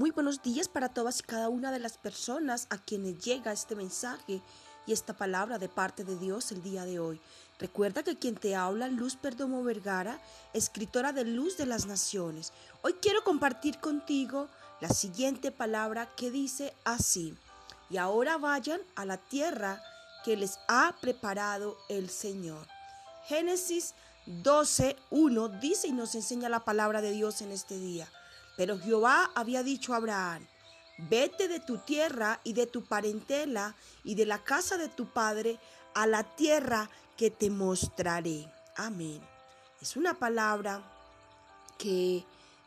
Muy 0.00 0.12
buenos 0.12 0.40
días 0.40 0.66
para 0.66 0.88
todas 0.88 1.20
y 1.20 1.24
cada 1.24 1.50
una 1.50 1.70
de 1.70 1.78
las 1.78 1.98
personas 1.98 2.68
a 2.70 2.78
quienes 2.78 3.18
llega 3.18 3.52
este 3.52 3.76
mensaje 3.76 4.40
y 4.86 4.92
esta 4.94 5.12
palabra 5.12 5.58
de 5.58 5.68
parte 5.68 6.04
de 6.04 6.16
Dios 6.16 6.52
el 6.52 6.62
día 6.62 6.86
de 6.86 6.98
hoy. 6.98 7.20
Recuerda 7.58 8.02
que 8.02 8.16
quien 8.16 8.34
te 8.34 8.56
habla, 8.56 8.88
Luz 8.88 9.16
Perdomo 9.16 9.62
Vergara, 9.62 10.18
escritora 10.54 11.12
de 11.12 11.26
Luz 11.26 11.58
de 11.58 11.66
las 11.66 11.84
Naciones. 11.84 12.54
Hoy 12.80 12.94
quiero 12.94 13.22
compartir 13.24 13.78
contigo 13.78 14.48
la 14.80 14.88
siguiente 14.88 15.52
palabra 15.52 16.08
que 16.16 16.30
dice 16.30 16.72
así. 16.84 17.36
Y 17.90 17.98
ahora 17.98 18.38
vayan 18.38 18.80
a 18.96 19.04
la 19.04 19.18
tierra 19.18 19.82
que 20.24 20.34
les 20.34 20.58
ha 20.66 20.96
preparado 21.02 21.76
el 21.90 22.08
Señor. 22.08 22.66
Génesis 23.26 23.92
12.1 24.26 25.60
dice 25.60 25.88
y 25.88 25.92
nos 25.92 26.14
enseña 26.14 26.48
la 26.48 26.64
palabra 26.64 27.02
de 27.02 27.12
Dios 27.12 27.42
en 27.42 27.52
este 27.52 27.76
día. 27.76 28.08
Pero 28.56 28.78
Jehová 28.78 29.30
había 29.34 29.62
dicho 29.62 29.92
a 29.92 29.96
Abraham, 29.96 30.46
vete 31.08 31.48
de 31.48 31.60
tu 31.60 31.78
tierra 31.78 32.40
y 32.44 32.52
de 32.52 32.66
tu 32.66 32.84
parentela 32.84 33.74
y 34.04 34.14
de 34.14 34.26
la 34.26 34.42
casa 34.42 34.76
de 34.76 34.88
tu 34.88 35.06
padre 35.06 35.58
a 35.94 36.06
la 36.06 36.24
tierra 36.24 36.90
que 37.16 37.30
te 37.30 37.50
mostraré. 37.50 38.50
Amén. 38.76 39.20
Es 39.80 39.96
una 39.96 40.14
palabra 40.14 40.82
que 41.78 42.24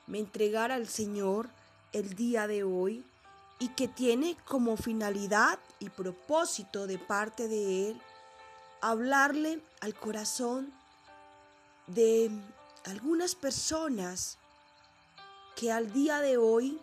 me 0.08 0.20
entregara 0.20 0.76
el 0.76 0.88
Señor 0.88 1.50
el 1.92 2.16
día 2.16 2.48
de 2.48 2.64
hoy 2.64 3.06
y 3.60 3.70
que 3.70 3.88
tiene 3.88 4.36
como 4.46 4.78
finalidad 4.78 5.60
y 5.80 5.90
propósito 5.90 6.88
de 6.88 6.98
parte 6.98 7.48
de 7.48 7.90
Él 7.90 8.02
hablarle 8.82 9.62
al 9.80 9.94
corazón 9.94 10.74
de 11.88 12.30
algunas 12.84 13.36
personas 13.36 14.38
que 15.56 15.72
al 15.72 15.92
día 15.92 16.20
de 16.20 16.38
hoy 16.38 16.80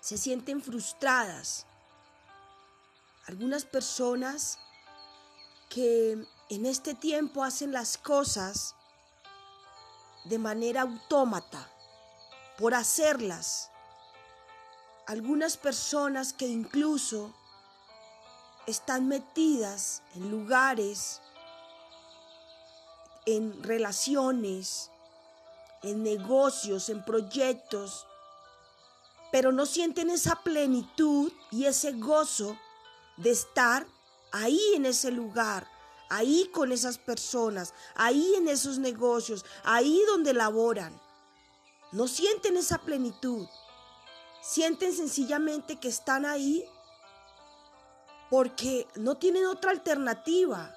se 0.00 0.18
sienten 0.18 0.62
frustradas. 0.62 1.66
Algunas 3.26 3.64
personas 3.64 4.58
que 5.68 6.12
en 6.48 6.66
este 6.66 6.94
tiempo 6.94 7.42
hacen 7.42 7.72
las 7.72 7.98
cosas 7.98 8.74
de 10.26 10.38
manera 10.38 10.82
autómata, 10.82 11.70
por 12.58 12.74
hacerlas. 12.74 13.70
Algunas 15.06 15.56
personas 15.56 16.32
que 16.32 16.46
incluso 16.46 17.34
están 18.66 19.06
metidas 19.06 20.02
en 20.14 20.30
lugares, 20.30 21.20
en 23.24 23.62
relaciones, 23.62 24.90
en 25.86 26.02
negocios, 26.02 26.88
en 26.88 27.04
proyectos, 27.04 28.06
pero 29.32 29.52
no 29.52 29.66
sienten 29.66 30.10
esa 30.10 30.36
plenitud 30.42 31.32
y 31.50 31.64
ese 31.66 31.92
gozo 31.92 32.56
de 33.16 33.30
estar 33.30 33.86
ahí 34.32 34.60
en 34.74 34.86
ese 34.86 35.10
lugar, 35.10 35.68
ahí 36.08 36.50
con 36.52 36.72
esas 36.72 36.98
personas, 36.98 37.74
ahí 37.94 38.34
en 38.36 38.48
esos 38.48 38.78
negocios, 38.78 39.44
ahí 39.64 40.00
donde 40.06 40.32
laboran. 40.32 41.00
No 41.92 42.08
sienten 42.08 42.56
esa 42.56 42.78
plenitud. 42.78 43.46
Sienten 44.42 44.92
sencillamente 44.92 45.76
que 45.76 45.88
están 45.88 46.24
ahí 46.24 46.64
porque 48.30 48.86
no 48.96 49.16
tienen 49.16 49.46
otra 49.46 49.70
alternativa, 49.70 50.74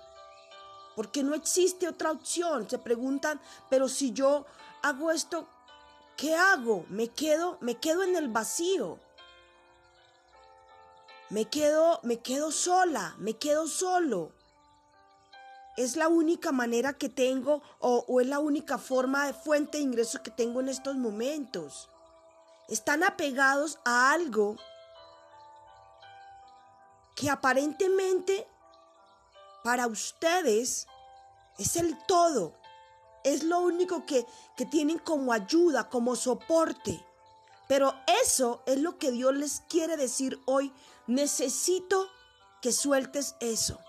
porque 0.95 1.23
no 1.23 1.35
existe 1.35 1.87
otra 1.87 2.11
opción. 2.11 2.69
Se 2.69 2.77
preguntan, 2.77 3.39
pero 3.69 3.87
si 3.87 4.11
yo 4.11 4.45
hago 4.81 5.11
esto, 5.11 5.47
¿qué 6.17 6.35
hago? 6.35 6.85
Me 6.89 7.09
quedo, 7.09 7.57
me 7.61 7.75
quedo 7.75 8.03
en 8.03 8.15
el 8.15 8.29
vacío. 8.29 8.99
Me 11.29 11.45
quedo, 11.45 11.99
me 12.03 12.19
quedo 12.19 12.51
sola, 12.51 13.15
me 13.19 13.37
quedo 13.37 13.67
solo. 13.67 14.31
Es 15.77 15.95
la 15.95 16.07
única 16.07 16.51
manera 16.51 16.93
que 16.93 17.07
tengo 17.07 17.61
o, 17.79 18.03
o 18.07 18.19
es 18.19 18.27
la 18.27 18.39
única 18.39 18.77
forma 18.77 19.25
de 19.27 19.33
fuente 19.33 19.77
de 19.77 19.83
ingreso 19.83 20.23
que 20.23 20.31
tengo 20.31 20.59
en 20.59 20.69
estos 20.69 20.95
momentos. 20.95 21.89
Están 22.67 23.03
apegados 23.03 23.79
a 23.85 24.11
algo 24.11 24.57
que 27.15 27.29
aparentemente 27.29 28.47
para 29.63 29.87
ustedes 29.87 30.87
es 31.57 31.75
el 31.75 31.97
todo, 32.07 32.58
es 33.23 33.43
lo 33.43 33.59
único 33.59 34.05
que, 34.05 34.25
que 34.55 34.65
tienen 34.65 34.99
como 34.99 35.33
ayuda, 35.33 35.89
como 35.89 36.15
soporte. 36.15 37.05
Pero 37.67 37.93
eso 38.23 38.63
es 38.65 38.79
lo 38.79 38.97
que 38.97 39.11
Dios 39.11 39.35
les 39.35 39.61
quiere 39.69 39.95
decir 39.95 40.39
hoy. 40.45 40.73
Necesito 41.07 42.07
que 42.61 42.71
sueltes 42.71 43.35
eso. 43.39 43.79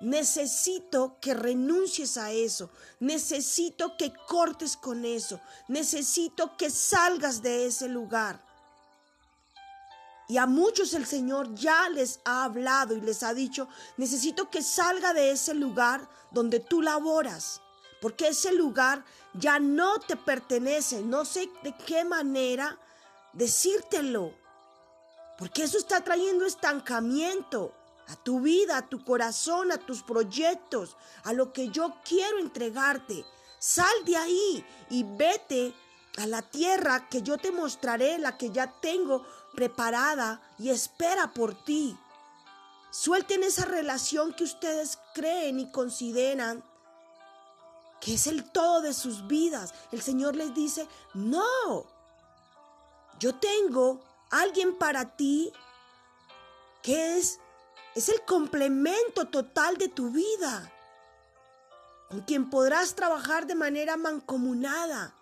Necesito 0.00 1.18
que 1.20 1.34
renuncies 1.34 2.18
a 2.18 2.30
eso. 2.30 2.70
Necesito 3.00 3.96
que 3.96 4.12
cortes 4.28 4.76
con 4.76 5.04
eso. 5.04 5.40
Necesito 5.68 6.56
que 6.56 6.70
salgas 6.70 7.42
de 7.42 7.66
ese 7.66 7.88
lugar. 7.88 8.44
Y 10.28 10.38
a 10.38 10.46
muchos 10.46 10.92
el 10.94 11.06
Señor 11.06 11.54
ya 11.54 11.88
les 11.88 12.20
ha 12.24 12.44
hablado 12.44 12.94
y 12.94 13.00
les 13.00 13.22
ha 13.22 13.32
dicho, 13.32 13.68
necesito 13.96 14.50
que 14.50 14.60
salga 14.60 15.14
de 15.14 15.30
ese 15.30 15.54
lugar 15.54 16.08
donde 16.32 16.58
tú 16.58 16.82
laboras 16.82 17.60
porque 18.06 18.28
ese 18.28 18.52
lugar 18.52 19.04
ya 19.34 19.58
no 19.58 19.98
te 19.98 20.14
pertenece. 20.14 21.02
No 21.02 21.24
sé 21.24 21.50
de 21.64 21.76
qué 21.76 22.04
manera 22.04 22.78
decírtelo, 23.32 24.32
porque 25.36 25.64
eso 25.64 25.76
está 25.76 26.04
trayendo 26.04 26.46
estancamiento 26.46 27.74
a 28.06 28.14
tu 28.14 28.42
vida, 28.42 28.76
a 28.76 28.88
tu 28.88 29.02
corazón, 29.04 29.72
a 29.72 29.78
tus 29.78 30.04
proyectos, 30.04 30.96
a 31.24 31.32
lo 31.32 31.52
que 31.52 31.70
yo 31.70 31.96
quiero 32.04 32.38
entregarte. 32.38 33.24
Sal 33.58 34.04
de 34.04 34.16
ahí 34.16 34.64
y 34.88 35.02
vete 35.02 35.74
a 36.18 36.28
la 36.28 36.42
tierra 36.42 37.08
que 37.08 37.22
yo 37.22 37.38
te 37.38 37.50
mostraré, 37.50 38.18
la 38.18 38.38
que 38.38 38.50
ya 38.50 38.72
tengo 38.80 39.26
preparada 39.52 40.40
y 40.60 40.70
espera 40.70 41.34
por 41.34 41.64
ti. 41.64 41.98
Suelten 42.92 43.42
esa 43.42 43.64
relación 43.64 44.32
que 44.32 44.44
ustedes 44.44 44.96
creen 45.12 45.58
y 45.58 45.72
consideran 45.72 46.62
que 48.00 48.14
es 48.14 48.26
el 48.26 48.50
todo 48.50 48.82
de 48.82 48.94
sus 48.94 49.26
vidas. 49.26 49.74
El 49.92 50.02
Señor 50.02 50.36
les 50.36 50.54
dice, 50.54 50.88
no, 51.14 51.86
yo 53.18 53.34
tengo 53.34 54.00
alguien 54.30 54.76
para 54.76 55.16
ti 55.16 55.52
que 56.82 57.18
es, 57.18 57.40
es 57.94 58.08
el 58.08 58.22
complemento 58.22 59.26
total 59.26 59.76
de 59.76 59.88
tu 59.88 60.10
vida, 60.10 60.72
con 62.08 62.20
quien 62.20 62.48
podrás 62.48 62.94
trabajar 62.94 63.46
de 63.46 63.54
manera 63.54 63.96
mancomunada. 63.96 65.14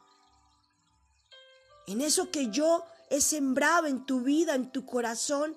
En 1.87 2.01
eso 2.01 2.31
que 2.31 2.51
yo 2.51 2.85
he 3.09 3.21
sembrado 3.21 3.87
en 3.87 4.05
tu 4.05 4.21
vida, 4.21 4.55
en 4.55 4.71
tu 4.73 4.85
corazón, 4.85 5.57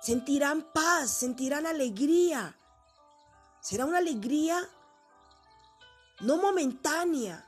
sentirán 0.00 0.62
paz, 0.72 1.10
sentirán 1.10 1.66
alegría. 1.66 2.56
Será 3.60 3.86
una 3.86 3.98
alegría 3.98 4.68
no 6.20 6.36
momentánea, 6.36 7.46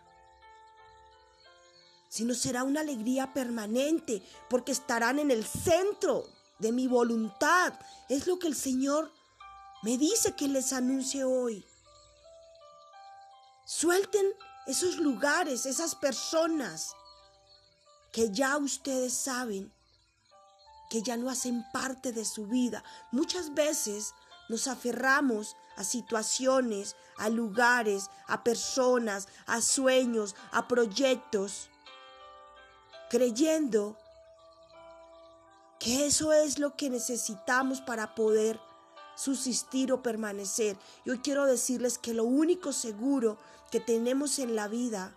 sino 2.09 2.35
será 2.35 2.65
una 2.65 2.81
alegría 2.81 3.33
permanente, 3.33 4.23
porque 4.49 4.73
estarán 4.73 5.19
en 5.19 5.31
el 5.31 5.45
centro 5.45 6.25
de 6.59 6.73
mi 6.73 6.87
voluntad. 6.87 7.75
Es 8.09 8.27
lo 8.27 8.39
que 8.39 8.49
el 8.49 8.57
Señor 8.57 9.13
me 9.83 9.99
dice 9.99 10.35
que 10.35 10.49
les 10.49 10.73
anuncie 10.73 11.25
hoy. 11.25 11.65
Suelten 13.67 14.27
esos 14.67 14.97
lugares, 14.97 15.67
esas 15.67 15.95
personas 15.95 16.95
que 18.13 18.31
ya 18.31 18.57
ustedes 18.57 19.13
saben 19.13 19.73
que 20.89 21.03
ya 21.03 21.17
no 21.17 21.31
hacen 21.31 21.65
parte 21.73 22.13
de 22.13 22.25
su 22.25 22.47
vida. 22.47 22.83
Muchas 23.13 23.55
veces 23.55 24.15
nos 24.49 24.69
aferramos 24.69 25.57
a 25.77 25.85
situaciones, 25.85 26.97
a 27.19 27.29
lugares, 27.29 28.11
a 28.27 28.43
personas, 28.43 29.29
a 29.47 29.61
sueños, 29.61 30.35
a 30.53 30.69
proyectos, 30.69 31.69
creyendo 33.09 33.97
que 35.79 36.07
eso 36.07 36.33
es 36.33 36.59
lo 36.59 36.77
que 36.77 36.91
necesitamos 36.91 37.81
para 37.81 38.15
poder 38.15 38.59
subsistir 39.17 39.93
o 39.93 40.03
permanecer. 40.03 40.77
Yo 41.05 41.21
quiero 41.23 41.47
decirles 41.47 41.99
que 41.99 42.15
lo 42.15 42.25
único 42.25 42.73
seguro 42.73 43.39
que 43.71 43.81
tenemos 43.81 44.39
en 44.39 44.57
la 44.57 44.69
vida 44.69 45.15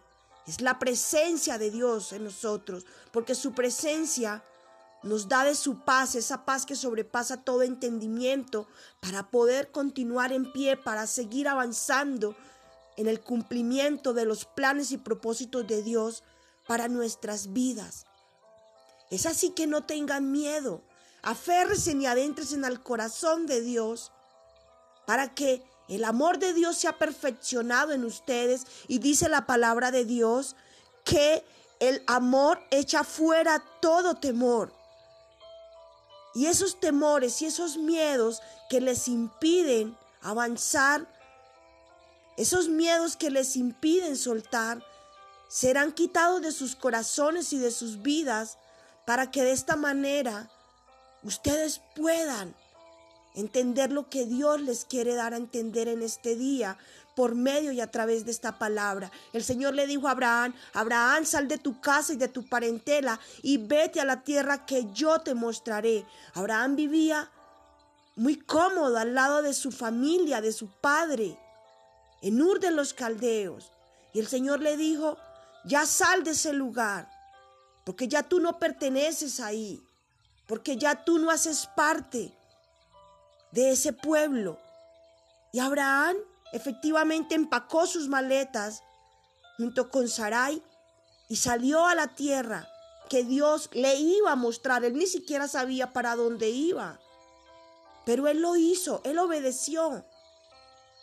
es 0.48 0.62
la 0.62 0.80
presencia 0.80 1.58
de 1.58 1.70
Dios 1.70 2.12
en 2.14 2.24
nosotros, 2.24 2.86
porque 3.12 3.36
su 3.36 3.54
presencia 3.54 4.44
nos 5.04 5.28
da 5.28 5.44
de 5.44 5.56
su 5.56 5.84
paz, 5.86 6.16
esa 6.16 6.46
paz 6.46 6.66
que 6.66 6.75
sobrepasa 6.75 7.44
todo 7.44 7.63
entendimiento, 7.63 8.68
para 9.00 9.30
poder 9.30 9.72
continuar 9.72 10.34
en 10.34 10.51
pie, 10.51 10.78
para 10.78 11.07
seguir 11.07 11.48
avanzando 11.48 12.36
en 12.98 13.07
el 13.07 13.22
cumplimiento 13.22 14.13
de 14.13 14.25
los 14.25 14.46
planes 14.46 14.92
y 14.92 14.98
propósitos 14.98 15.66
de 15.68 15.81
Dios 15.84 16.24
para 16.68 16.88
nuestras 16.88 17.54
vidas. 17.54 18.06
Es 19.10 19.25
así 19.25 19.51
que 19.51 19.68
no 19.68 19.86
tengan 19.86 20.31
miedo. 20.31 20.84
Aférrense 21.22 21.94
y 21.94 22.06
adéntrense 22.06 22.56
en 22.56 22.66
el 22.66 22.81
corazón 22.84 23.45
de 23.45 23.62
Dios 23.62 24.12
para 25.06 25.34
que 25.34 25.63
el 25.88 26.04
amor 26.04 26.38
de 26.38 26.54
Dios 26.54 26.78
sea 26.78 26.98
perfeccionado 26.98 27.94
en 27.94 28.06
ustedes. 28.06 28.68
Y 28.88 29.00
dice 29.00 29.28
la 29.30 29.48
palabra 29.48 29.92
de 29.92 30.06
Dios 30.06 30.56
que 31.04 31.44
el 31.80 32.04
amor 32.07 32.60
echa 32.69 33.04
fuera 33.04 33.63
todo 33.81 34.16
temor. 34.16 34.79
Y 36.40 36.46
esos 36.46 36.80
temores 36.80 37.42
y 37.42 37.48
esos 37.48 37.76
miedos 37.76 38.42
que 38.70 38.80
les 38.80 39.10
impiden 39.10 39.98
avanzar, 40.22 41.06
esos 42.38 42.70
miedos 42.70 43.18
que 43.18 43.30
les 43.30 43.58
impiden 43.58 44.16
soltar, 44.16 44.82
serán 45.50 45.92
quitados 45.92 46.42
de 46.42 46.54
sus 46.54 46.78
corazones 46.78 47.52
y 47.52 47.58
de 47.58 47.72
sus 47.72 48.02
vidas 48.02 48.58
para 49.06 49.32
que 49.32 49.44
de 49.44 49.52
esta 49.52 49.76
manera 49.76 50.50
ustedes 51.24 51.82
puedan 51.94 52.56
entender 53.36 53.92
lo 53.92 54.10
que 54.10 54.26
Dios 54.26 54.62
les 54.62 54.86
quiere 54.86 55.16
dar 55.16 55.34
a 55.34 55.38
entender 55.38 55.88
en 55.88 56.02
este 56.02 56.36
día 56.36 56.78
por 57.16 57.36
medio 57.36 57.72
y 57.72 57.81
a 57.81 57.92
través 57.92 58.26
de 58.26 58.31
esta 58.31 58.58
palabra. 58.58 59.12
El 59.34 59.44
Señor 59.44 59.74
le 59.74 59.88
dijo 59.88 60.08
a 60.08 60.12
Abraham, 60.12 60.54
Abraham, 60.74 61.26
sal 61.26 61.48
de 61.48 61.58
tu 61.58 61.80
casa 61.81 62.14
y 62.14 62.16
de 62.16 62.30
tu 62.30 62.48
parentela 62.48 63.20
y 63.42 63.58
vete 63.58 64.00
a 64.00 64.06
la 64.06 64.24
tierra 64.24 64.66
que 64.66 64.88
yo 64.94 65.20
te 65.20 65.34
mostraré. 65.34 66.06
Abraham 66.34 66.76
vivía 66.76 67.30
muy 68.16 68.38
cómodo 68.38 68.98
al 68.98 69.14
lado 69.14 69.42
de 69.42 69.54
su 69.54 69.72
familia, 69.72 70.42
de 70.42 70.54
su 70.54 70.70
padre, 70.80 71.38
en 72.22 72.42
Ur 72.42 72.60
de 72.60 72.72
los 72.72 72.94
Caldeos. 72.94 73.72
Y 74.14 74.20
el 74.20 74.28
Señor 74.28 74.62
le 74.62 74.78
dijo, 74.78 75.18
ya 75.66 75.86
sal 75.86 76.24
de 76.24 76.31
ese 76.31 76.54
lugar, 76.54 77.10
porque 77.84 78.08
ya 78.08 78.24
tú 78.24 78.40
no 78.40 78.60
perteneces 78.60 79.40
ahí, 79.40 79.81
porque 80.48 80.78
ya 80.78 81.04
tú 81.04 81.20
no 81.20 81.31
haces 81.31 81.68
parte 81.76 82.34
de 83.51 83.72
ese 83.72 83.94
pueblo. 83.94 84.60
Y 85.51 85.60
Abraham 85.60 86.18
efectivamente 86.51 87.36
empacó 87.36 87.86
sus 87.88 88.07
maletas 88.07 88.84
junto 89.57 89.90
con 89.90 90.07
Sarai 90.07 90.62
y 91.28 91.36
salió 91.36 91.86
a 91.86 91.96
la 91.96 92.16
tierra 92.16 92.68
que 93.10 93.24
Dios 93.24 93.69
le 93.74 93.96
iba 93.96 94.31
a 94.31 94.36
mostrar. 94.36 94.86
Él 94.86 94.94
ni 94.94 95.07
siquiera 95.07 95.48
sabía 95.48 95.92
para 95.92 96.16
dónde 96.16 96.50
iba. 96.50 97.00
Pero 98.06 98.28
él 98.28 98.42
lo 98.42 98.56
hizo, 98.56 99.01
él 99.04 99.19
obedeció, 99.19 100.06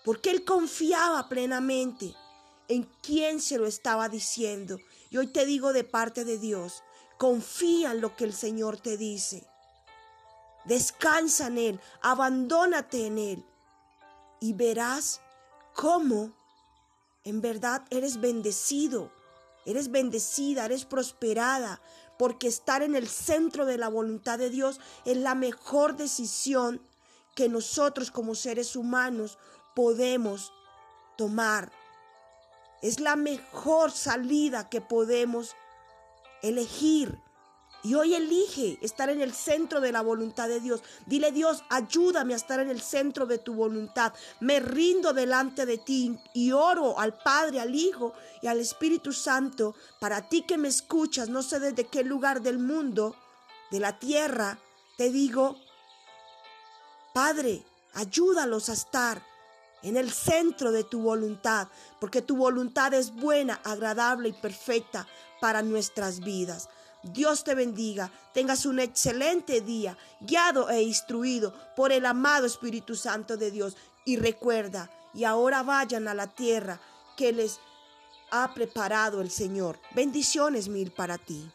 porque 0.04 0.30
él 0.30 0.44
confiaba 0.44 1.28
plenamente 1.28 2.14
en 2.68 2.84
quien 3.02 3.40
se 3.40 3.58
lo 3.58 3.66
estaba 3.66 4.08
diciendo. 4.08 4.78
Y 5.10 5.18
hoy 5.18 5.28
te 5.28 5.46
digo 5.46 5.72
de 5.72 5.84
parte 5.84 6.24
de 6.24 6.38
Dios, 6.38 6.82
confía 7.18 7.92
en 7.92 8.00
lo 8.00 8.16
que 8.16 8.24
el 8.24 8.32
Señor 8.32 8.78
te 8.78 8.96
dice. 8.96 9.46
Descansa 10.66 11.46
en 11.46 11.58
Él, 11.58 11.80
abandónate 12.02 13.06
en 13.06 13.18
Él 13.18 13.44
y 14.40 14.52
verás 14.52 15.20
cómo 15.74 16.32
en 17.24 17.40
verdad 17.40 17.84
eres 17.90 18.20
bendecido, 18.20 19.12
eres 19.64 19.90
bendecida, 19.90 20.64
eres 20.64 20.84
prosperada, 20.84 21.80
porque 22.18 22.48
estar 22.48 22.82
en 22.82 22.96
el 22.96 23.08
centro 23.08 23.66
de 23.66 23.78
la 23.78 23.88
voluntad 23.88 24.38
de 24.38 24.50
Dios 24.50 24.80
es 25.04 25.16
la 25.16 25.34
mejor 25.34 25.96
decisión 25.96 26.80
que 27.34 27.48
nosotros 27.48 28.10
como 28.10 28.34
seres 28.34 28.76
humanos 28.76 29.38
podemos 29.74 30.52
tomar. 31.16 31.70
Es 32.82 33.00
la 33.00 33.16
mejor 33.16 33.92
salida 33.92 34.68
que 34.68 34.80
podemos 34.80 35.54
elegir 36.42 37.20
y 37.86 37.94
hoy 37.94 38.14
elige 38.14 38.78
estar 38.82 39.10
en 39.10 39.20
el 39.20 39.32
centro 39.32 39.80
de 39.80 39.92
la 39.92 40.02
voluntad 40.02 40.48
de 40.48 40.58
Dios. 40.58 40.82
Dile 41.06 41.30
Dios, 41.30 41.62
ayúdame 41.68 42.32
a 42.32 42.36
estar 42.36 42.58
en 42.58 42.68
el 42.68 42.80
centro 42.80 43.26
de 43.26 43.38
tu 43.38 43.54
voluntad. 43.54 44.12
Me 44.40 44.58
rindo 44.58 45.12
delante 45.12 45.66
de 45.66 45.78
ti 45.78 46.18
y 46.34 46.50
oro 46.50 46.98
al 46.98 47.16
Padre, 47.16 47.60
al 47.60 47.76
Hijo 47.76 48.12
y 48.42 48.48
al 48.48 48.58
Espíritu 48.58 49.12
Santo. 49.12 49.76
Para 50.00 50.28
ti 50.28 50.42
que 50.42 50.58
me 50.58 50.66
escuchas, 50.66 51.28
no 51.28 51.42
sé 51.42 51.60
desde 51.60 51.84
qué 51.84 52.02
lugar 52.02 52.42
del 52.42 52.58
mundo, 52.58 53.14
de 53.70 53.78
la 53.78 53.96
tierra, 54.00 54.58
te 54.96 55.10
digo, 55.10 55.56
Padre, 57.14 57.64
ayúdalos 57.94 58.68
a 58.68 58.72
estar 58.72 59.22
en 59.84 59.96
el 59.96 60.10
centro 60.10 60.72
de 60.72 60.82
tu 60.82 61.02
voluntad, 61.02 61.68
porque 62.00 62.20
tu 62.20 62.36
voluntad 62.36 62.92
es 62.94 63.14
buena, 63.14 63.60
agradable 63.62 64.30
y 64.30 64.32
perfecta 64.32 65.06
para 65.40 65.62
nuestras 65.62 66.18
vidas. 66.18 66.68
Dios 67.12 67.44
te 67.44 67.54
bendiga, 67.54 68.10
tengas 68.32 68.66
un 68.66 68.80
excelente 68.80 69.60
día, 69.60 69.96
guiado 70.20 70.68
e 70.70 70.82
instruido 70.82 71.54
por 71.74 71.92
el 71.92 72.06
amado 72.06 72.46
Espíritu 72.46 72.94
Santo 72.94 73.36
de 73.36 73.50
Dios. 73.50 73.76
Y 74.04 74.16
recuerda, 74.16 74.90
y 75.14 75.24
ahora 75.24 75.62
vayan 75.62 76.08
a 76.08 76.14
la 76.14 76.26
tierra 76.26 76.80
que 77.16 77.32
les 77.32 77.58
ha 78.30 78.52
preparado 78.54 79.20
el 79.20 79.30
Señor. 79.30 79.78
Bendiciones 79.94 80.68
mil 80.68 80.92
para 80.92 81.18
ti. 81.18 81.50